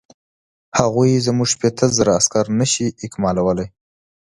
هغوی 0.79 1.23
زموږ 1.25 1.47
شپېته 1.53 1.85
زره 1.97 2.11
عسکر 2.19 2.45
نه 2.59 2.65
شي 2.71 2.85
اکمالولای. 3.05 3.67